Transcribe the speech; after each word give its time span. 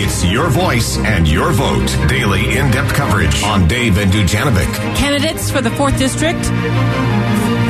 It's 0.00 0.24
your 0.24 0.48
voice 0.48 0.96
and 0.98 1.26
your 1.26 1.50
vote. 1.50 1.88
Daily 2.08 2.56
in 2.56 2.70
depth 2.70 2.94
coverage 2.94 3.42
on 3.42 3.66
Dave 3.66 3.98
and 3.98 4.12
Dujanovic. 4.12 4.72
Candidates 4.94 5.50
for 5.50 5.60
the 5.60 5.70
4th 5.70 5.98
District 5.98 6.38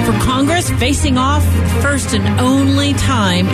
for 0.05 0.13
Congress 0.25 0.69
facing 0.73 1.17
off 1.17 1.43
first 1.81 2.15
and 2.15 2.39
only 2.39 2.93
time 2.93 3.47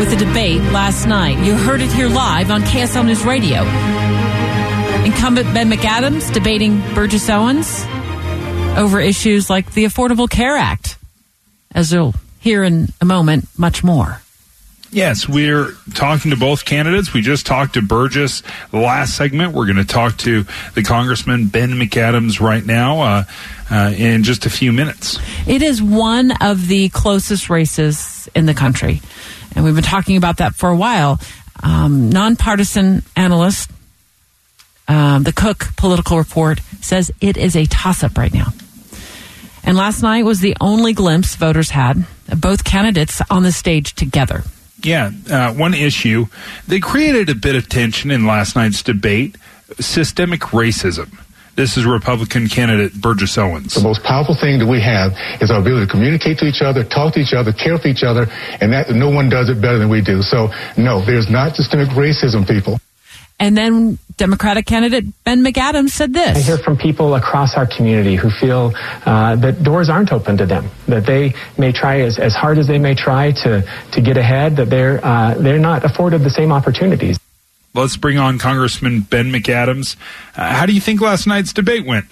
with 0.00 0.10
a 0.10 0.16
debate 0.16 0.62
last 0.72 1.06
night. 1.06 1.38
You 1.44 1.54
heard 1.54 1.82
it 1.82 1.92
here 1.92 2.08
live 2.08 2.50
on 2.50 2.62
KSL 2.62 3.04
News 3.04 3.26
Radio. 3.26 3.60
Incumbent 5.04 5.52
Ben 5.52 5.70
McAdams 5.70 6.32
debating 6.32 6.80
Burgess 6.94 7.28
Owens 7.28 7.84
over 8.78 9.00
issues 9.00 9.50
like 9.50 9.72
the 9.74 9.84
Affordable 9.84 10.30
Care 10.30 10.56
Act. 10.56 10.96
As 11.74 11.92
you'll 11.92 12.14
hear 12.40 12.62
in 12.62 12.88
a 13.02 13.04
moment, 13.04 13.48
much 13.58 13.84
more. 13.84 14.22
Yes, 14.94 15.28
we're 15.28 15.72
talking 15.94 16.30
to 16.30 16.36
both 16.36 16.64
candidates. 16.64 17.12
We 17.12 17.20
just 17.20 17.46
talked 17.46 17.74
to 17.74 17.82
Burgess 17.82 18.44
last 18.70 19.16
segment. 19.16 19.52
We're 19.52 19.66
going 19.66 19.84
to 19.84 19.84
talk 19.84 20.18
to 20.18 20.46
the 20.74 20.84
Congressman 20.84 21.48
Ben 21.48 21.70
McAdams 21.70 22.38
right 22.38 22.64
now 22.64 23.00
uh, 23.00 23.24
uh, 23.72 23.92
in 23.96 24.22
just 24.22 24.46
a 24.46 24.50
few 24.50 24.72
minutes. 24.72 25.18
It 25.48 25.62
is 25.62 25.82
one 25.82 26.30
of 26.40 26.68
the 26.68 26.90
closest 26.90 27.50
races 27.50 28.28
in 28.36 28.46
the 28.46 28.54
country, 28.54 29.02
and 29.56 29.64
we've 29.64 29.74
been 29.74 29.82
talking 29.82 30.16
about 30.16 30.36
that 30.36 30.54
for 30.54 30.68
a 30.68 30.76
while. 30.76 31.18
Um, 31.60 32.10
nonpartisan 32.10 33.02
analyst, 33.16 33.72
um, 34.86 35.24
the 35.24 35.32
Cook 35.32 35.74
Political 35.76 36.18
Report 36.18 36.60
says 36.82 37.10
it 37.20 37.36
is 37.36 37.56
a 37.56 37.66
toss-up 37.66 38.16
right 38.16 38.32
now. 38.32 38.52
And 39.64 39.76
last 39.76 40.02
night 40.02 40.24
was 40.24 40.38
the 40.38 40.56
only 40.60 40.92
glimpse 40.92 41.34
voters 41.34 41.70
had 41.70 42.06
of 42.28 42.40
both 42.40 42.62
candidates 42.62 43.20
on 43.28 43.42
the 43.42 43.50
stage 43.50 43.94
together. 43.94 44.44
Yeah, 44.84 45.10
uh, 45.30 45.54
one 45.54 45.74
issue 45.74 46.26
they 46.68 46.78
created 46.78 47.30
a 47.30 47.34
bit 47.34 47.56
of 47.56 47.68
tension 47.68 48.10
in 48.10 48.26
last 48.26 48.54
night's 48.54 48.82
debate: 48.82 49.36
systemic 49.80 50.40
racism. 50.52 51.18
This 51.56 51.76
is 51.76 51.86
Republican 51.86 52.48
candidate 52.48 52.94
Burgess 52.94 53.38
Owens. 53.38 53.74
The 53.74 53.80
most 53.80 54.02
powerful 54.02 54.34
thing 54.34 54.58
that 54.58 54.66
we 54.66 54.82
have 54.82 55.14
is 55.40 55.52
our 55.52 55.60
ability 55.60 55.86
to 55.86 55.90
communicate 55.90 56.38
to 56.38 56.46
each 56.46 56.62
other, 56.62 56.82
talk 56.82 57.14
to 57.14 57.20
each 57.20 57.32
other, 57.32 57.52
care 57.52 57.78
for 57.78 57.86
each 57.86 58.02
other, 58.02 58.26
and 58.60 58.72
that 58.72 58.90
no 58.90 59.08
one 59.08 59.28
does 59.30 59.48
it 59.48 59.62
better 59.62 59.78
than 59.78 59.88
we 59.88 60.02
do. 60.02 60.20
So, 60.20 60.50
no, 60.76 60.98
there's 61.06 61.30
not 61.30 61.54
systemic 61.54 61.90
racism, 61.94 62.42
people. 62.42 62.80
And 63.40 63.56
then 63.56 63.98
Democratic 64.16 64.64
candidate 64.64 65.04
Ben 65.24 65.42
McAdams 65.42 65.90
said 65.90 66.12
this. 66.12 66.36
I 66.36 66.40
hear 66.40 66.58
from 66.58 66.76
people 66.76 67.14
across 67.14 67.56
our 67.56 67.66
community 67.66 68.14
who 68.14 68.30
feel 68.30 68.72
uh, 69.04 69.36
that 69.36 69.62
doors 69.62 69.88
aren't 69.88 70.12
open 70.12 70.36
to 70.38 70.46
them, 70.46 70.70
that 70.86 71.04
they 71.04 71.34
may 71.58 71.72
try 71.72 72.00
as, 72.00 72.18
as 72.18 72.34
hard 72.34 72.58
as 72.58 72.68
they 72.68 72.78
may 72.78 72.94
try 72.94 73.32
to, 73.32 73.66
to 73.92 74.00
get 74.00 74.16
ahead, 74.16 74.56
that 74.56 74.70
they're, 74.70 75.04
uh, 75.04 75.34
they're 75.34 75.58
not 75.58 75.84
afforded 75.84 76.22
the 76.22 76.30
same 76.30 76.52
opportunities. 76.52 77.18
Let's 77.74 77.96
bring 77.96 78.18
on 78.18 78.38
Congressman 78.38 79.00
Ben 79.00 79.32
McAdams. 79.32 79.96
Uh, 80.36 80.52
how 80.52 80.64
do 80.64 80.72
you 80.72 80.80
think 80.80 81.00
last 81.00 81.26
night's 81.26 81.52
debate 81.52 81.84
went? 81.84 82.06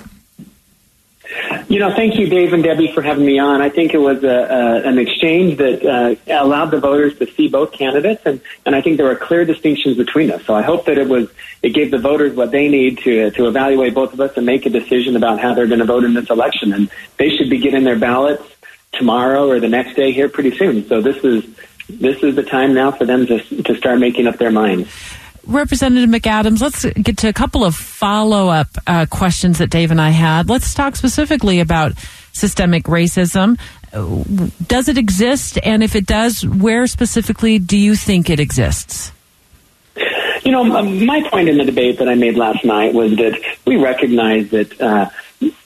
You 1.73 1.79
know, 1.79 1.95
thank 1.95 2.19
you, 2.19 2.27
Dave 2.27 2.53
and 2.53 2.63
Debbie, 2.63 2.93
for 2.93 3.01
having 3.01 3.25
me 3.25 3.39
on. 3.39 3.63
I 3.63 3.71
think 3.71 3.95
it 3.95 3.99
was 3.99 4.23
a, 4.23 4.29
a, 4.29 4.87
an 4.87 4.99
exchange 4.99 5.57
that 5.57 5.83
uh, 5.83 6.17
allowed 6.31 6.67
the 6.67 6.79
voters 6.79 7.19
to 7.19 7.27
see 7.33 7.49
both 7.49 7.73
candidates, 7.73 8.21
and, 8.27 8.43
and 8.67 8.77
I 8.77 8.83
think 8.83 8.99
there 8.99 9.11
are 9.11 9.17
clear 9.17 9.47
distinctions 9.47 9.97
between 9.97 10.31
us. 10.31 10.45
So 10.45 10.55
I 10.55 10.61
hope 10.61 10.85
that 10.85 10.99
it 10.99 11.09
was 11.09 11.31
it 11.63 11.71
gave 11.71 11.91
the 11.91 11.97
voters 11.97 12.37
what 12.37 12.51
they 12.51 12.69
need 12.69 12.99
to 13.05 13.31
to 13.31 13.49
evaluate 13.49 13.95
both 13.95 14.13
of 14.13 14.21
us 14.21 14.37
and 14.37 14.45
make 14.45 14.67
a 14.67 14.69
decision 14.69 15.17
about 15.17 15.41
how 15.41 15.55
they're 15.55 15.67
going 15.67 15.79
to 15.79 15.87
vote 15.87 16.05
in 16.05 16.13
this 16.13 16.29
election. 16.29 16.75
And 16.75 16.91
they 17.17 17.35
should 17.39 17.49
be 17.49 17.57
getting 17.57 17.85
their 17.85 17.99
ballots 17.99 18.45
tomorrow 18.93 19.49
or 19.49 19.59
the 19.59 19.71
next 19.71 19.97
day 19.97 20.13
here 20.13 20.29
pretty 20.29 20.55
soon. 20.55 20.87
So 20.89 21.01
this 21.01 21.25
is 21.25 21.43
this 21.89 22.23
is 22.23 22.37
the 22.37 22.43
time 22.43 22.75
now 22.75 22.91
for 22.91 23.07
them 23.07 23.25
to 23.29 23.39
to 23.63 23.75
start 23.77 23.99
making 23.99 24.27
up 24.27 24.37
their 24.37 24.53
minds. 24.53 24.91
Representative 25.47 26.09
McAdams, 26.09 26.61
let's 26.61 26.85
get 26.85 27.19
to 27.19 27.29
a 27.29 27.33
couple 27.33 27.65
of 27.65 27.75
follow 27.75 28.49
up 28.49 28.69
uh, 28.87 29.07
questions 29.07 29.59
that 29.59 29.71
Dave 29.71 29.91
and 29.91 30.01
I 30.01 30.11
had. 30.11 30.49
Let's 30.49 30.75
talk 30.75 30.97
specifically 30.97 31.61
about 31.61 31.93
systemic 32.33 32.85
racism. 32.85 33.59
Does 34.67 34.89
it 34.89 34.99
exist? 34.99 35.59
And 35.63 35.83
if 35.83 35.97
it 35.97 36.07
does, 36.07 36.47
where 36.47 36.87
specifically 36.87 37.59
do 37.59 37.77
you 37.77 37.97
think 37.97 38.31
it 38.31 38.41
exists? 38.41 39.13
You 40.45 40.51
know, 40.51 40.65
my 40.65 41.29
point 41.29 41.49
in 41.49 41.59
the 41.59 41.65
debate 41.65 41.99
that 41.99 42.09
I 42.09 42.15
made 42.15 42.37
last 42.37 42.65
night 42.65 42.95
was 42.95 43.17
that 43.17 43.41
we 43.67 43.77
recognize 43.77 44.51
that 44.51 44.81
uh, 44.81 45.11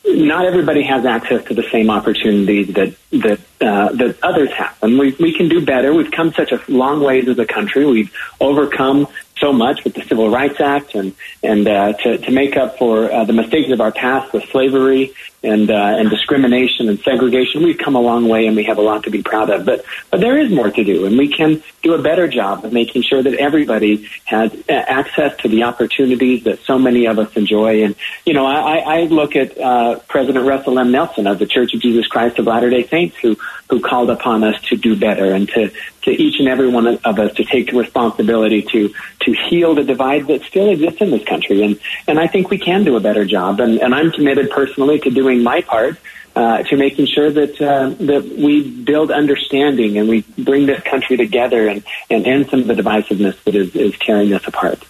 not 0.05 0.45
everybody 0.45 0.83
has 0.83 1.05
access 1.05 1.45
to 1.45 1.55
the 1.55 1.63
same 1.71 1.91
opportunities 1.91 2.75
that 2.75 2.95
that 3.11 3.41
uh, 3.61 3.93
that 3.93 4.17
others 4.23 4.53
have, 4.53 4.77
and 4.83 4.99
we 4.99 5.17
we 5.19 5.33
can 5.33 5.49
do 5.49 5.65
better. 5.65 5.95
We've 5.95 6.11
come 6.11 6.33
such 6.33 6.53
a 6.53 6.61
long 6.69 7.01
ways 7.01 7.29
as 7.29 7.39
a 7.39 7.47
country. 7.47 7.87
We've 7.87 8.13
overcome 8.41 9.09
so 9.39 9.53
much 9.53 9.85
with 9.85 9.95
the 9.95 10.03
Civil 10.03 10.31
Rights 10.31 10.61
Act 10.61 10.95
and 10.95 11.15
and 11.43 11.69
uh, 11.69 11.93
to 11.93 12.19
to 12.19 12.31
make 12.31 12.57
up 12.57 12.79
for 12.79 13.13
uh, 13.13 13.25
the 13.25 13.33
mistakes 13.33 13.71
of 13.71 13.81
our 13.81 13.93
past 13.93 14.33
with 14.33 14.45
slavery 14.45 15.13
and 15.43 15.71
uh, 15.71 15.75
and 15.75 16.09
discrimination 16.11 16.89
and 16.89 16.99
segregation. 17.01 17.63
We've 17.63 17.79
come 17.79 17.95
a 17.95 18.01
long 18.01 18.29
way, 18.29 18.47
and 18.47 18.57
we 18.57 18.65
have 18.65 18.79
a 18.79 18.83
lot 18.83 19.05
to 19.05 19.11
be 19.11 19.23
proud 19.23 19.51
of. 19.51 19.67
But 19.67 19.85
but 20.11 20.21
there 20.21 20.39
is 20.39 20.51
more 20.51 20.71
to 20.71 20.85
do, 20.85 21.05
and 21.05 21.19
we 21.19 21.29
can 21.29 21.63
do 21.83 21.93
a 21.95 22.03
better 22.03 22.27
job 22.29 22.65
of 22.65 22.73
making 22.73 23.03
sure 23.03 23.23
that 23.23 23.35
everybody 23.35 24.09
has 24.25 24.53
access 24.69 25.37
to 25.39 25.49
the 25.49 25.65
opportunities 25.65 26.45
that 26.45 26.61
so 26.61 26.79
many 26.79 27.07
of 27.07 27.19
us 27.19 27.37
enjoy. 27.37 27.85
And 27.85 27.95
you 28.25 28.33
know, 28.33 28.47
I, 28.47 28.79
I 28.79 29.01
look 29.03 29.37
at 29.37 29.59
uh, 29.59 29.99
President 30.09 30.47
Russell 30.47 30.79
M. 30.79 30.91
Nelson 30.91 31.27
of 31.27 31.39
the 31.39 31.47
Church 31.47 31.75
of 31.75 31.81
Jesus 31.81 32.07
Christ 32.07 32.39
of 32.39 32.47
Latter 32.47 32.71
Day 32.71 32.87
Saints, 32.87 33.17
who 33.19 33.37
who 33.69 33.81
called 33.81 34.11
upon 34.11 34.45
us 34.45 34.61
to 34.63 34.77
do 34.77 34.97
better 34.97 35.33
and 35.33 35.49
to 35.51 35.73
to 36.07 36.13
each 36.13 36.39
and 36.39 36.49
every 36.49 36.69
one 36.69 36.87
of 36.87 37.19
us 37.19 37.35
to 37.35 37.45
take 37.45 37.73
responsibility 37.73 38.63
to 38.63 38.95
to 39.21 39.33
heal 39.33 39.75
the 39.75 39.83
divide 39.83 40.29
that 40.29 40.43
still 40.43 40.71
exists 40.71 41.01
in 41.01 41.11
this 41.11 41.25
country. 41.25 41.63
And 41.63 41.79
and 42.07 42.19
I 42.19 42.29
think 42.29 42.49
we 42.49 42.59
can 42.59 42.85
do 42.85 42.97
a 42.97 43.01
better 43.01 43.25
job. 43.25 43.61
And 43.61 43.81
and 43.81 43.95
I'm 43.95 44.11
committed 44.13 44.51
personally 44.51 45.01
to 45.01 45.11
doing 45.11 45.43
my 45.43 45.61
part. 45.61 45.99
Uh, 46.35 46.63
to 46.65 46.77
making 46.77 47.07
sure 47.07 47.31
that 47.31 47.59
uh, 47.63 47.89
that 47.99 48.23
we 48.39 48.71
build 48.71 49.11
understanding 49.11 49.97
and 49.97 50.07
we 50.07 50.21
bring 50.37 50.67
this 50.67 50.83
country 50.83 51.17
together 51.17 51.67
and, 51.67 51.83
and 52.11 52.27
end 52.27 52.51
some 52.51 52.61
of 52.61 52.67
the 52.67 52.75
divisiveness 52.75 53.43
that 53.45 53.55
is, 53.55 53.75
is 53.75 53.99
tearing 54.01 54.35
us 54.35 54.47
apart. 54.47 54.85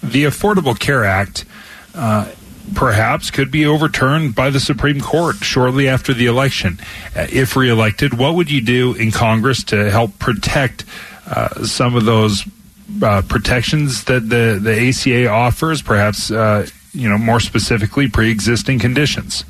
The 0.00 0.26
Affordable 0.26 0.78
Care 0.78 1.04
Act 1.04 1.44
uh, 1.96 2.30
perhaps 2.74 3.30
could 3.30 3.50
be 3.50 3.66
overturned 3.66 4.34
by 4.34 4.50
the 4.50 4.60
Supreme 4.60 5.00
Court 5.00 5.36
shortly 5.36 5.88
after 5.88 6.14
the 6.14 6.26
election. 6.26 6.78
Uh, 7.16 7.26
if 7.30 7.56
reelected, 7.56 8.14
what 8.14 8.34
would 8.34 8.50
you 8.50 8.60
do 8.60 8.94
in 8.94 9.10
Congress 9.10 9.64
to 9.64 9.90
help 9.90 10.18
protect 10.18 10.84
uh, 11.26 11.64
some 11.64 11.94
of 11.94 12.04
those 12.04 12.44
uh, 13.02 13.22
protections 13.28 14.04
that 14.04 14.28
the, 14.28 14.58
the 14.60 14.88
ACA 14.88 15.28
offers, 15.28 15.82
perhaps, 15.82 16.30
uh, 16.30 16.66
you 16.92 17.08
know, 17.08 17.18
more 17.18 17.40
specifically, 17.40 18.08
pre-existing 18.08 18.78
conditions? 18.78 19.44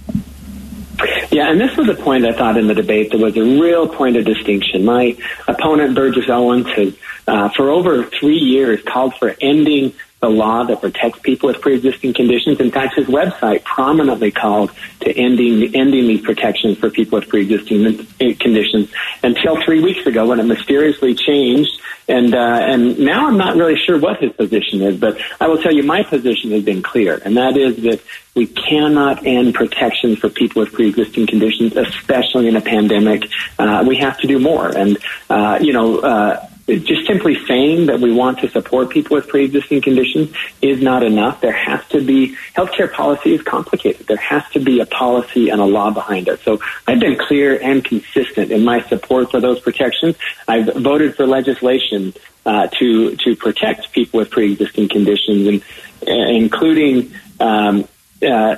Yeah, 1.30 1.50
and 1.50 1.58
this 1.60 1.74
was 1.76 1.88
a 1.88 1.94
point 1.94 2.26
I 2.26 2.32
thought 2.32 2.58
in 2.58 2.66
the 2.66 2.74
debate 2.74 3.10
that 3.12 3.18
was 3.18 3.36
a 3.36 3.42
real 3.42 3.88
point 3.88 4.16
of 4.16 4.24
distinction. 4.24 4.84
My 4.84 5.16
opponent, 5.48 5.94
Burgess 5.94 6.28
Owens, 6.28 6.68
has, 6.76 6.94
uh, 7.26 7.48
for 7.48 7.70
over 7.70 8.04
three 8.04 8.38
years, 8.38 8.82
called 8.82 9.14
for 9.14 9.34
ending 9.40 9.94
the 10.22 10.30
law 10.30 10.62
that 10.62 10.80
protects 10.80 11.18
people 11.18 11.48
with 11.48 11.60
pre-existing 11.60 12.14
conditions. 12.14 12.60
In 12.60 12.70
fact, 12.70 12.94
his 12.94 13.06
website 13.06 13.64
prominently 13.64 14.30
called 14.30 14.70
to 15.00 15.10
ending 15.10 15.74
ending 15.74 16.06
these 16.06 16.20
protections 16.20 16.78
for 16.78 16.88
people 16.90 17.18
with 17.18 17.28
pre-existing 17.28 18.06
conditions 18.36 18.88
until 19.24 19.60
three 19.62 19.82
weeks 19.82 20.06
ago 20.06 20.28
when 20.28 20.38
it 20.38 20.44
mysteriously 20.44 21.14
changed. 21.16 21.72
And 22.06 22.34
uh, 22.34 22.38
and 22.38 23.00
now 23.00 23.26
I'm 23.26 23.36
not 23.36 23.56
really 23.56 23.76
sure 23.76 23.98
what 23.98 24.18
his 24.18 24.32
position 24.32 24.80
is, 24.82 24.96
but 24.96 25.20
I 25.40 25.48
will 25.48 25.58
tell 25.58 25.72
you 25.72 25.82
my 25.82 26.04
position 26.04 26.52
has 26.52 26.62
been 26.64 26.82
clear, 26.82 27.20
and 27.24 27.36
that 27.36 27.56
is 27.56 27.76
that 27.82 28.00
we 28.36 28.46
cannot 28.46 29.26
end 29.26 29.54
protections 29.54 30.18
for 30.18 30.28
people 30.28 30.60
with 30.60 30.72
pre-existing 30.72 31.26
conditions, 31.26 31.76
especially 31.76 32.46
in 32.46 32.56
a 32.56 32.60
pandemic. 32.60 33.28
Uh, 33.58 33.84
we 33.86 33.96
have 33.96 34.18
to 34.18 34.26
do 34.28 34.38
more, 34.38 34.68
and 34.68 34.98
uh, 35.30 35.58
you 35.60 35.72
know. 35.72 36.48
Just 36.66 37.06
simply 37.06 37.44
saying 37.46 37.86
that 37.86 37.98
we 38.00 38.12
want 38.12 38.38
to 38.40 38.48
support 38.48 38.90
people 38.90 39.16
with 39.16 39.26
pre-existing 39.26 39.82
conditions 39.82 40.34
is 40.60 40.80
not 40.80 41.02
enough. 41.02 41.40
There 41.40 41.52
has 41.52 41.86
to 41.88 42.00
be 42.00 42.36
healthcare 42.54 42.90
policy 42.90 43.34
is 43.34 43.42
complicated. 43.42 44.06
There 44.06 44.16
has 44.16 44.48
to 44.50 44.60
be 44.60 44.78
a 44.78 44.86
policy 44.86 45.48
and 45.48 45.60
a 45.60 45.64
law 45.64 45.90
behind 45.90 46.28
it. 46.28 46.40
So 46.40 46.60
I've 46.86 47.00
been 47.00 47.18
clear 47.18 47.60
and 47.60 47.84
consistent 47.84 48.52
in 48.52 48.64
my 48.64 48.80
support 48.82 49.32
for 49.32 49.40
those 49.40 49.60
protections. 49.60 50.16
I've 50.46 50.72
voted 50.74 51.16
for 51.16 51.26
legislation 51.26 52.14
uh, 52.46 52.68
to 52.78 53.16
to 53.16 53.36
protect 53.36 53.92
people 53.92 54.18
with 54.18 54.30
pre-existing 54.30 54.88
conditions, 54.88 55.46
and 55.46 55.62
uh, 56.08 56.28
including 56.30 57.12
um, 57.40 57.88
uh, 58.22 58.56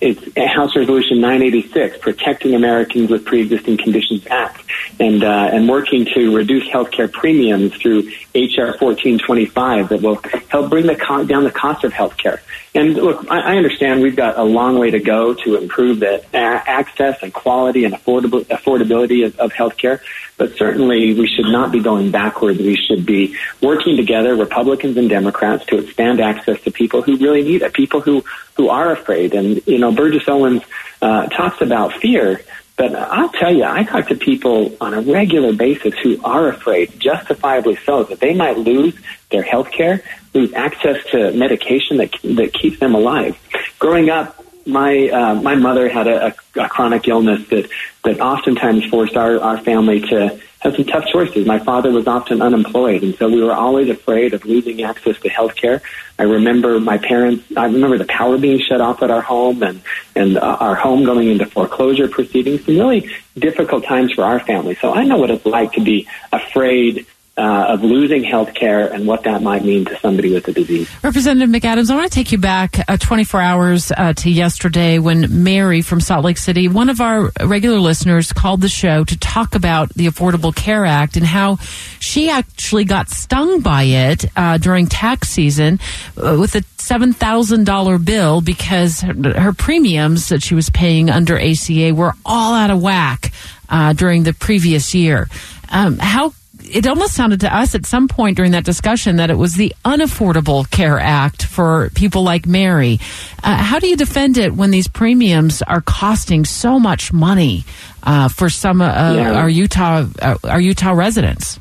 it's 0.00 0.52
House 0.52 0.74
Resolution 0.74 1.20
986, 1.20 1.98
Protecting 1.98 2.54
Americans 2.54 3.08
with 3.10 3.24
Pre-Existing 3.24 3.76
Conditions 3.78 4.26
Act. 4.28 4.62
and 5.00 5.22
uh, 5.24 5.50
and 5.52 5.68
working 5.68 6.04
to 6.14 6.34
reduce 6.36 6.68
healthcare 6.68 7.10
premiums 7.10 7.74
through 7.76 8.00
HR 8.34 8.76
1425 8.78 9.88
that 9.88 10.02
will 10.02 10.20
help 10.48 10.70
bring 10.70 10.86
the 10.86 10.96
co- 10.96 11.24
down 11.24 11.44
the 11.44 11.50
cost 11.50 11.84
of 11.84 11.92
healthcare. 11.92 12.40
And 12.74 12.94
look, 12.94 13.30
I, 13.30 13.52
I 13.52 13.56
understand 13.56 14.02
we've 14.02 14.16
got 14.16 14.38
a 14.38 14.42
long 14.44 14.78
way 14.78 14.90
to 14.90 14.98
go 15.00 15.34
to 15.34 15.56
improve 15.56 16.00
the 16.00 16.24
a- 16.32 16.36
access 16.36 17.22
and 17.22 17.32
quality 17.32 17.84
and 17.84 17.94
affordable, 17.94 18.44
affordability 18.46 19.24
of, 19.24 19.38
of 19.38 19.52
healthcare. 19.52 20.00
But 20.38 20.56
certainly, 20.56 21.14
we 21.14 21.26
should 21.26 21.46
not 21.46 21.70
be 21.72 21.80
going 21.80 22.10
backwards. 22.10 22.58
We 22.58 22.76
should 22.76 23.04
be 23.04 23.36
working 23.60 23.96
together, 23.96 24.34
Republicans 24.34 24.96
and 24.96 25.08
Democrats, 25.08 25.64
to 25.66 25.78
expand 25.78 26.20
access 26.20 26.60
to 26.62 26.70
people 26.70 27.02
who 27.02 27.16
really 27.16 27.42
need 27.42 27.62
it, 27.62 27.72
people 27.72 28.00
who 28.00 28.24
who 28.56 28.68
are 28.68 28.92
afraid. 28.92 29.34
And 29.34 29.64
you 29.66 29.78
know, 29.78 29.92
Burgess 29.92 30.28
Owens 30.28 30.62
uh, 31.00 31.26
talks 31.26 31.60
about 31.60 31.92
fear. 31.94 32.40
But 32.76 32.94
I'll 32.96 33.28
tell 33.28 33.54
you, 33.54 33.64
I 33.64 33.84
talk 33.84 34.08
to 34.08 34.16
people 34.16 34.74
on 34.80 34.94
a 34.94 35.02
regular 35.02 35.52
basis 35.52 35.94
who 35.98 36.18
are 36.24 36.48
afraid, 36.48 36.98
justifiably 36.98 37.76
so, 37.84 38.04
that 38.04 38.20
they 38.20 38.34
might 38.34 38.58
lose 38.58 38.98
their 39.30 39.42
health 39.42 39.70
care, 39.70 40.02
lose 40.32 40.52
access 40.54 41.04
to 41.10 41.32
medication 41.32 41.98
that 41.98 42.12
that 42.22 42.54
keeps 42.54 42.78
them 42.80 42.94
alive. 42.94 43.38
Growing 43.78 44.08
up, 44.08 44.41
my 44.66 45.08
uh, 45.08 45.34
my 45.36 45.54
mother 45.54 45.88
had 45.88 46.06
a, 46.06 46.34
a, 46.56 46.68
chronic 46.68 47.08
illness 47.08 47.46
that 47.48 47.68
that 48.04 48.20
oftentimes 48.20 48.84
forced 48.86 49.16
our 49.16 49.40
our 49.40 49.58
family 49.58 50.00
to 50.00 50.40
have 50.60 50.76
some 50.76 50.84
tough 50.84 51.06
choices. 51.06 51.46
My 51.46 51.58
father 51.58 51.90
was 51.90 52.06
often 52.06 52.40
unemployed, 52.40 53.02
and 53.02 53.14
so 53.16 53.28
we 53.28 53.42
were 53.42 53.52
always 53.52 53.88
afraid 53.88 54.32
of 54.34 54.44
losing 54.44 54.82
access 54.82 55.18
to 55.20 55.28
health 55.28 55.56
care. 55.56 55.82
I 56.18 56.24
remember 56.24 56.78
my 56.78 56.98
parents. 56.98 57.44
I 57.56 57.66
remember 57.66 57.98
the 57.98 58.04
power 58.04 58.38
being 58.38 58.60
shut 58.60 58.80
off 58.80 59.02
at 59.02 59.10
our 59.10 59.22
home, 59.22 59.62
and 59.62 59.82
and 60.14 60.36
uh, 60.36 60.56
our 60.60 60.74
home 60.74 61.04
going 61.04 61.28
into 61.28 61.46
foreclosure 61.46 62.08
proceedings. 62.08 62.64
Some 62.64 62.78
really 62.78 63.10
difficult 63.36 63.84
times 63.84 64.12
for 64.12 64.24
our 64.24 64.40
family. 64.40 64.76
So 64.76 64.94
I 64.94 65.04
know 65.04 65.16
what 65.16 65.30
it's 65.30 65.46
like 65.46 65.72
to 65.72 65.80
be 65.80 66.08
afraid 66.30 67.06
uh, 67.36 67.66
of 67.68 67.82
losing 67.82 68.22
health 68.22 68.52
care 68.52 68.92
and 68.92 69.06
what 69.06 69.22
that 69.22 69.40
might 69.42 69.64
mean 69.64 69.86
to 69.86 69.98
somebody 70.00 70.32
with 70.32 70.46
a 70.48 70.52
disease. 70.52 70.88
Representative 71.02 71.48
McAdams, 71.48 71.90
I 71.90 71.94
want 71.94 72.10
to 72.10 72.14
take 72.14 72.30
you 72.30 72.38
back 72.38 72.78
uh, 72.88 72.98
24 72.98 73.40
hours 73.40 73.92
uh, 73.96 74.12
to 74.14 74.30
yesterday 74.30 74.98
when 74.98 75.42
Mary 75.42 75.80
from 75.80 76.00
Salt 76.00 76.24
Lake 76.26 76.36
City, 76.36 76.68
one 76.68 76.90
of 76.90 77.00
our 77.00 77.30
regular 77.42 77.78
listeners, 77.78 78.32
called 78.32 78.60
the 78.60 78.68
show 78.68 79.04
to 79.04 79.18
talk 79.18 79.54
about 79.54 79.88
the 79.94 80.06
Affordable 80.06 80.54
Care 80.54 80.84
Act 80.84 81.16
and 81.16 81.24
how 81.24 81.56
she 82.00 82.28
actually 82.28 82.84
got 82.84 83.08
stung 83.08 83.60
by 83.60 83.84
it 83.84 84.26
uh, 84.36 84.58
during 84.58 84.86
tax 84.86 85.30
season 85.30 85.80
uh, 86.18 86.36
with 86.38 86.54
a 86.54 86.60
$7,000 86.60 88.04
bill 88.04 88.42
because 88.42 89.00
her, 89.00 89.40
her, 89.40 89.52
premiums 89.52 90.28
that 90.28 90.42
she 90.42 90.54
was 90.54 90.68
paying 90.68 91.08
under 91.08 91.38
ACA 91.38 91.94
were 91.94 92.12
all 92.26 92.52
out 92.54 92.70
of 92.70 92.82
whack 92.82 93.32
uh, 93.68 93.92
during 93.92 94.24
the 94.24 94.34
previous 94.34 94.94
year. 94.94 95.28
Um, 95.70 95.98
how 95.98 96.34
it 96.72 96.86
almost 96.86 97.14
sounded 97.14 97.40
to 97.40 97.54
us 97.54 97.74
at 97.74 97.86
some 97.86 98.08
point 98.08 98.36
during 98.36 98.52
that 98.52 98.64
discussion 98.64 99.16
that 99.16 99.30
it 99.30 99.36
was 99.36 99.54
the 99.54 99.74
Unaffordable 99.84 100.68
Care 100.70 100.98
Act 100.98 101.44
for 101.44 101.90
people 101.94 102.22
like 102.22 102.46
Mary. 102.46 102.98
Uh, 103.42 103.56
how 103.56 103.78
do 103.78 103.86
you 103.86 103.96
defend 103.96 104.38
it 104.38 104.54
when 104.54 104.70
these 104.70 104.88
premiums 104.88 105.62
are 105.62 105.80
costing 105.80 106.44
so 106.44 106.80
much 106.80 107.12
money 107.12 107.64
uh, 108.02 108.28
for 108.28 108.48
some 108.48 108.80
uh, 108.80 109.14
yeah. 109.14 109.32
our 109.32 109.48
Utah 109.48 110.06
uh, 110.20 110.38
our 110.44 110.60
Utah 110.60 110.92
residents? 110.92 111.60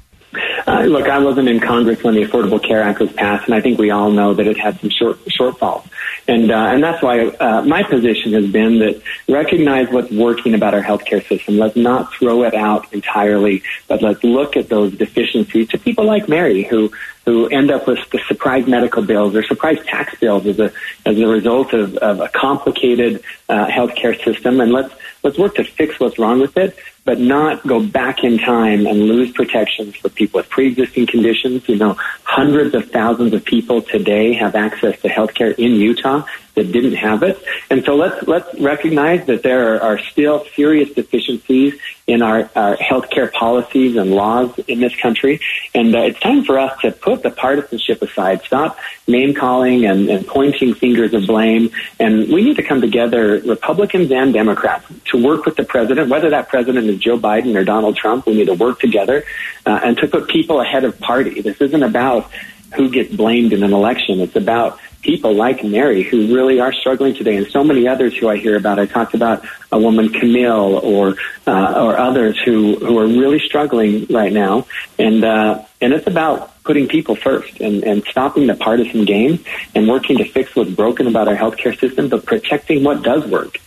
Uh, 0.67 0.83
look, 0.83 1.09
I 1.09 1.19
wasn't 1.19 1.49
in 1.49 1.59
Congress 1.59 2.01
when 2.03 2.15
the 2.15 2.23
Affordable 2.23 2.63
Care 2.63 2.81
Act 2.81 2.99
was 2.99 3.11
passed, 3.11 3.45
and 3.45 3.55
I 3.55 3.61
think 3.61 3.79
we 3.79 3.89
all 3.91 4.11
know 4.11 4.33
that 4.33 4.47
it 4.47 4.57
had 4.57 4.79
some 4.79 4.89
short 4.89 5.23
shortfalls. 5.25 5.85
And, 6.27 6.51
uh, 6.51 6.55
and 6.55 6.83
that's 6.83 7.01
why 7.01 7.19
uh, 7.19 7.61
my 7.63 7.83
position 7.83 8.33
has 8.33 8.49
been 8.51 8.79
that 8.79 9.01
recognize 9.27 9.89
what's 9.89 10.11
working 10.11 10.53
about 10.53 10.73
our 10.73 10.81
healthcare 10.81 11.27
system. 11.27 11.57
Let's 11.57 11.75
not 11.75 12.13
throw 12.13 12.43
it 12.43 12.53
out 12.53 12.91
entirely, 12.93 13.63
but 13.87 14.01
let's 14.01 14.23
look 14.23 14.55
at 14.55 14.69
those 14.69 14.93
deficiencies 14.95 15.69
to 15.69 15.79
people 15.79 16.05
like 16.05 16.29
Mary 16.29 16.63
who, 16.63 16.91
who 17.25 17.47
end 17.47 17.71
up 17.71 17.87
with 17.87 17.99
the 18.11 18.19
surprise 18.27 18.67
medical 18.67 19.03
bills 19.03 19.35
or 19.35 19.43
surprise 19.43 19.83
tax 19.85 20.17
bills 20.19 20.45
as 20.45 20.59
a, 20.59 20.71
as 21.05 21.17
a 21.19 21.27
result 21.27 21.73
of, 21.73 21.97
of 21.97 22.19
a 22.19 22.29
complicated 22.29 23.23
uh, 23.49 23.67
healthcare 23.67 24.15
system. 24.23 24.61
And 24.61 24.71
let's, 24.71 24.93
let's 25.23 25.37
work 25.37 25.55
to 25.55 25.63
fix 25.63 25.99
what's 25.99 26.19
wrong 26.19 26.39
with 26.39 26.55
it 26.57 26.77
but 27.03 27.19
not 27.19 27.65
go 27.65 27.81
back 27.81 28.23
in 28.23 28.37
time 28.37 28.85
and 28.85 28.99
lose 28.99 29.31
protections 29.31 29.95
for 29.95 30.09
people 30.09 30.39
with 30.39 30.49
pre-existing 30.49 31.07
conditions. 31.07 31.67
You 31.67 31.77
know, 31.77 31.97
hundreds 32.23 32.75
of 32.75 32.91
thousands 32.91 33.33
of 33.33 33.43
people 33.43 33.81
today 33.81 34.33
have 34.33 34.55
access 34.55 34.99
to 35.01 35.09
health 35.09 35.33
care 35.33 35.51
in 35.51 35.71
Utah 35.73 36.25
that 36.55 36.71
didn't 36.71 36.95
have 36.95 37.23
it. 37.23 37.41
And 37.69 37.83
so 37.85 37.95
let's, 37.95 38.27
let's 38.27 38.59
recognize 38.59 39.25
that 39.27 39.43
there 39.43 39.81
are, 39.81 39.99
still 40.01 40.45
serious 40.55 40.89
deficiencies 40.89 41.75
in 42.07 42.21
our, 42.21 42.49
our 42.55 42.75
healthcare 42.77 43.31
policies 43.31 43.95
and 43.95 44.11
laws 44.11 44.57
in 44.67 44.79
this 44.79 44.95
country. 44.95 45.39
And 45.73 45.95
uh, 45.95 45.99
it's 45.99 46.19
time 46.19 46.43
for 46.43 46.57
us 46.57 46.77
to 46.81 46.91
put 46.91 47.23
the 47.23 47.29
partisanship 47.29 48.01
aside, 48.01 48.41
stop 48.43 48.77
name 49.07 49.33
calling 49.33 49.85
and, 49.85 50.09
and 50.09 50.25
pointing 50.27 50.73
fingers 50.73 51.13
of 51.13 51.27
blame. 51.27 51.69
And 51.99 52.29
we 52.29 52.43
need 52.43 52.55
to 52.57 52.63
come 52.63 52.81
together, 52.81 53.39
Republicans 53.41 54.11
and 54.11 54.33
Democrats, 54.33 54.85
to 55.11 55.23
work 55.23 55.45
with 55.45 55.55
the 55.55 55.63
president, 55.63 56.09
whether 56.09 56.29
that 56.31 56.49
president 56.49 56.89
is 56.91 56.99
Joe 56.99 57.17
Biden 57.17 57.55
or 57.55 57.63
Donald 57.63 57.95
Trump. 57.95 58.25
We 58.25 58.35
need 58.35 58.45
to 58.45 58.53
work 58.53 58.79
together 58.79 59.23
uh, 59.65 59.79
and 59.83 59.97
to 59.97 60.07
put 60.07 60.27
people 60.27 60.61
ahead 60.61 60.83
of 60.83 60.99
party. 60.99 61.41
This 61.41 61.59
isn't 61.59 61.83
about 61.83 62.31
who 62.75 62.89
gets 62.89 63.13
blamed 63.13 63.53
in 63.53 63.63
an 63.63 63.73
election. 63.73 64.19
It's 64.19 64.35
about 64.35 64.79
people 65.01 65.33
like 65.33 65.63
Mary 65.63 66.03
who 66.03 66.33
really 66.33 66.59
are 66.59 66.71
struggling 66.71 67.13
today, 67.15 67.35
and 67.35 67.47
so 67.47 67.63
many 67.63 67.87
others 67.87 68.15
who 68.15 68.29
I 68.29 68.37
hear 68.37 68.55
about. 68.55 68.79
I 68.79 68.85
talked 68.85 69.13
about 69.13 69.43
a 69.71 69.79
woman, 69.79 70.09
Camille, 70.09 70.79
or 70.83 71.15
uh, 71.47 71.73
or 71.83 71.97
others 71.97 72.39
who 72.43 72.75
who 72.75 72.97
are 72.99 73.07
really 73.07 73.39
struggling 73.39 74.05
right 74.09 74.31
now, 74.31 74.67
and 74.97 75.23
uh, 75.23 75.63
and 75.81 75.93
it's 75.93 76.07
about 76.07 76.63
putting 76.63 76.87
people 76.87 77.15
first 77.15 77.59
and, 77.59 77.83
and 77.83 78.03
stopping 78.05 78.47
the 78.47 78.53
partisan 78.53 79.03
game 79.03 79.43
and 79.73 79.87
working 79.87 80.17
to 80.17 80.25
fix 80.25 80.55
what's 80.55 80.69
broken 80.69 81.07
about 81.07 81.27
our 81.27 81.35
healthcare 81.35 81.77
system, 81.77 82.07
but 82.07 82.25
protecting 82.25 82.83
what 82.83 83.01
does 83.01 83.25
work. 83.25 83.57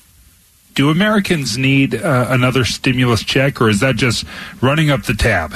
Do 0.75 0.91
Americans 0.91 1.57
need 1.57 1.95
uh, 1.95 2.27
another 2.31 2.65
stimulus 2.65 3.23
check, 3.23 3.61
or 3.61 3.69
is 3.69 3.81
that 3.81 3.97
just 3.97 4.25
running 4.61 4.91
up 4.91 5.05
the 5.05 5.15
tab? 5.15 5.55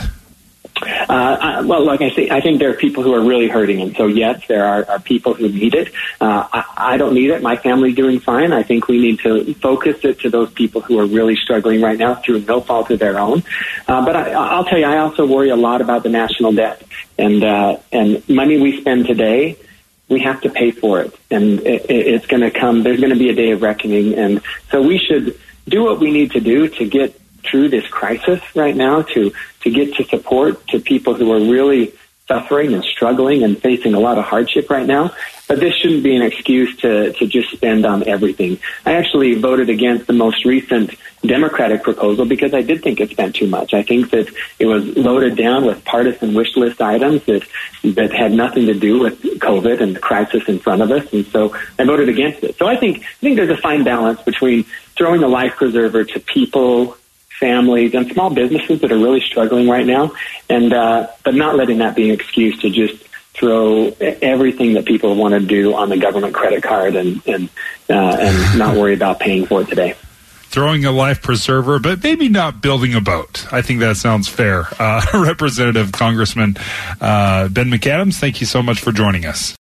Uh, 1.08 1.64
well, 1.66 1.84
like 1.84 2.00
I 2.02 2.10
say, 2.10 2.30
I 2.30 2.40
think 2.40 2.60
there 2.60 2.70
are 2.70 2.74
people 2.74 3.02
who 3.02 3.12
are 3.12 3.20
really 3.20 3.48
hurting, 3.48 3.80
and 3.80 3.96
so 3.96 4.06
yes, 4.06 4.46
there 4.46 4.64
are, 4.64 4.88
are 4.88 5.00
people 5.00 5.34
who 5.34 5.48
need 5.48 5.74
it. 5.74 5.92
Uh, 6.20 6.46
I, 6.52 6.64
I 6.76 6.96
don't 6.96 7.14
need 7.14 7.30
it. 7.30 7.42
My 7.42 7.56
family's 7.56 7.96
doing 7.96 8.20
fine. 8.20 8.52
I 8.52 8.62
think 8.62 8.86
we 8.86 9.00
need 9.00 9.18
to 9.20 9.54
focus 9.54 10.04
it 10.04 10.20
to 10.20 10.30
those 10.30 10.52
people 10.52 10.80
who 10.80 11.00
are 11.00 11.06
really 11.06 11.34
struggling 11.34 11.80
right 11.80 11.98
now 11.98 12.14
through 12.14 12.42
no 12.42 12.60
fault 12.60 12.90
of 12.90 13.00
their 13.00 13.18
own. 13.18 13.42
Uh, 13.88 14.04
but 14.04 14.14
I, 14.14 14.32
I'll 14.32 14.64
tell 14.64 14.78
you, 14.78 14.84
I 14.84 14.98
also 14.98 15.26
worry 15.26 15.48
a 15.48 15.56
lot 15.56 15.80
about 15.80 16.04
the 16.04 16.10
national 16.10 16.52
debt 16.52 16.82
and 17.18 17.42
uh, 17.42 17.78
and 17.90 18.28
money 18.28 18.60
we 18.60 18.80
spend 18.80 19.06
today 19.06 19.56
we 20.08 20.20
have 20.20 20.40
to 20.43 20.50
pay 20.50 20.70
for 20.70 21.00
it, 21.00 21.14
and 21.31 21.60
it, 21.60 21.87
it's 21.88 22.26
going 22.26 22.43
to 22.43 22.50
come. 22.50 22.82
There's 22.82 23.00
going 23.00 23.12
to 23.12 23.19
be 23.19 23.31
a 23.31 23.34
day 23.34 23.50
of 23.50 23.62
reckoning, 23.62 24.14
and 24.14 24.40
so 24.70 24.82
we 24.82 24.99
should 24.99 25.38
do 25.69 25.84
what 25.84 26.00
we 26.00 26.10
need 26.10 26.32
to 26.32 26.40
do 26.40 26.69
to 26.69 26.87
get 26.87 27.20
through 27.44 27.69
this 27.69 27.87
crisis 27.88 28.40
right 28.56 28.76
now 28.76 29.02
to 29.02 29.32
to 29.60 29.70
get 29.70 29.94
to 29.94 30.05
support 30.05 30.66
to 30.69 30.81
people 30.81 31.14
who 31.14 31.32
are 31.32 31.40
really 31.40 31.93
suffering 32.26 32.75
and 32.75 32.84
struggling 32.84 33.43
and 33.43 33.60
facing 33.60 33.94
a 33.94 34.00
lot 34.00 34.19
of 34.19 34.25
hardship 34.25 34.69
right 34.70 34.87
now. 34.87 35.10
But 35.49 35.60
this 35.60 35.75
shouldn't 35.75 36.02
be 36.02 36.14
an 36.14 36.20
excuse 36.20 36.76
to, 36.78 37.14
to 37.14 37.26
just 37.26 37.50
spend 37.52 37.87
on 37.87 38.06
everything. 38.06 38.59
I 38.85 38.92
actually 38.92 39.35
voted 39.35 39.71
against 39.71 40.06
the 40.06 40.12
most 40.12 40.44
recent 40.44 40.94
Democratic 41.22 41.82
proposal 41.82 42.25
because 42.25 42.54
I 42.54 42.62
did 42.62 42.82
think 42.82 43.00
it 43.00 43.10
spent 43.10 43.34
too 43.34 43.48
much. 43.48 43.75
I 43.75 43.82
think 43.82 44.10
that 44.10 44.28
it 44.58 44.66
was 44.66 44.84
loaded 44.96 45.37
down 45.37 45.64
with 45.64 45.84
partisan 45.84 46.34
wish 46.34 46.56
list 46.56 46.80
items 46.80 47.25
that, 47.25 47.46
that 47.82 48.12
had 48.12 48.32
nothing 48.32 48.66
to 48.66 48.75
do 48.75 49.00
with 49.00 49.20
COVID 49.22 49.80
and 49.80 49.96
the 49.96 50.00
crisis 50.00 50.48
in 50.48 50.58
front 50.58 50.82
of 50.82 50.90
us. 50.90 51.12
And 51.12 51.26
so 51.26 51.56
I 51.78 51.84
voted 51.84 52.08
against 52.08 52.44
it. 52.44 52.56
So 52.56 52.66
I 52.66 52.76
think, 52.76 53.00
I 53.00 53.20
think 53.20 53.37
there's 53.37 53.50
a 53.50 53.60
fine 53.60 53.84
balance 53.84 54.22
between 54.22 54.64
throwing 54.96 55.22
a 55.22 55.28
life 55.28 55.56
preserver 55.56 56.04
to 56.04 56.20
people 56.20 56.96
families 57.38 57.94
and 57.94 58.10
small 58.10 58.30
businesses 58.30 58.80
that 58.80 58.90
are 58.90 58.98
really 58.98 59.20
struggling 59.20 59.68
right 59.68 59.87
now, 59.87 60.12
and 60.48 60.72
uh, 60.72 61.06
but 61.25 61.34
not 61.34 61.56
letting 61.56 61.78
that 61.78 61.94
be 61.94 62.08
an 62.08 62.14
excuse 62.14 62.58
to 62.60 62.70
just 62.70 63.04
throw 63.34 63.94
everything 64.00 64.75
that 64.75 64.84
people 64.84 65.14
want 65.14 65.32
to 65.32 65.40
do 65.40 65.75
on 65.75 65.88
the 65.88 65.96
government 65.96 66.34
credit 66.34 66.62
card 66.62 66.96
and 66.96 67.22
and 67.26 67.48
uh, 67.88 68.16
and 68.20 68.58
not 68.58 68.76
worry 68.76 68.94
about 68.94 69.20
paying 69.20 69.46
for 69.46 69.62
it 69.62 69.68
today. 69.68 69.94
Throwing 70.50 70.87
a 70.87 70.93
life 70.93 71.23
preserver, 71.23 71.78
but 71.78 72.02
maybe 72.02 72.28
not 72.28 72.62
building 72.62 72.95
a 72.95 73.02
boat. 73.02 73.47
I 73.52 73.61
think 73.61 73.81
that 73.81 73.97
sounds 73.99 74.28
fair. 74.28 74.67
Uh, 74.78 75.05
Representative 75.14 75.93
Congressman 75.93 76.57
uh, 77.00 77.49
Ben 77.49 77.71
McAdams, 77.71 78.19
thank 78.19 78.40
you 78.40 78.47
so 78.47 78.62
much 78.62 78.81
for 78.81 78.90
joining 78.90 79.26
us. 79.26 79.57